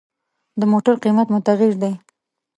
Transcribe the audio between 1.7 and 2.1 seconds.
دی.